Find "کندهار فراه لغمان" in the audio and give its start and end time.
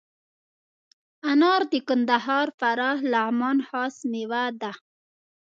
1.87-3.57